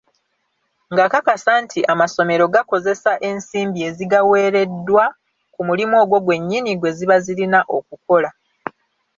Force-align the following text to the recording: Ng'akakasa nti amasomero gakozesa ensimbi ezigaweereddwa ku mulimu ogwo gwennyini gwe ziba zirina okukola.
Ng'akakasa 0.91 1.51
nti 1.63 1.79
amasomero 1.93 2.43
gakozesa 2.55 3.11
ensimbi 3.29 3.79
ezigaweereddwa 3.89 5.03
ku 5.53 5.61
mulimu 5.67 5.95
ogwo 6.03 6.17
gwennyini 6.25 6.71
gwe 6.79 6.91
ziba 6.97 7.17
zirina 7.25 7.59
okukola. 7.77 8.29